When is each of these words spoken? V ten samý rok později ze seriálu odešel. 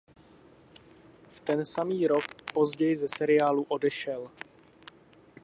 V 1.29 1.41
ten 1.41 1.65
samý 1.65 2.07
rok 2.07 2.23
později 2.53 2.95
ze 2.95 3.07
seriálu 3.17 3.63
odešel. 3.63 4.31